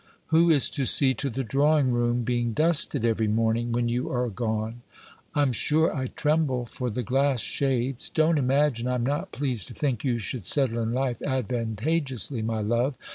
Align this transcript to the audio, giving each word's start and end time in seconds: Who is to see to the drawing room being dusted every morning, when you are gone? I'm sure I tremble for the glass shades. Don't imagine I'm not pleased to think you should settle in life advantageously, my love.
Who 0.29 0.49
is 0.49 0.67
to 0.71 0.87
see 0.87 1.13
to 1.13 1.29
the 1.29 1.43
drawing 1.43 1.91
room 1.91 2.23
being 2.23 2.53
dusted 2.53 3.05
every 3.05 3.27
morning, 3.27 3.71
when 3.71 3.87
you 3.87 4.11
are 4.11 4.29
gone? 4.29 4.81
I'm 5.35 5.51
sure 5.51 5.95
I 5.95 6.07
tremble 6.07 6.65
for 6.65 6.89
the 6.89 7.03
glass 7.03 7.39
shades. 7.39 8.09
Don't 8.09 8.39
imagine 8.39 8.87
I'm 8.87 9.05
not 9.05 9.31
pleased 9.31 9.67
to 9.67 9.75
think 9.75 10.03
you 10.03 10.17
should 10.17 10.45
settle 10.47 10.81
in 10.81 10.91
life 10.91 11.21
advantageously, 11.21 12.41
my 12.41 12.61
love. 12.61 12.95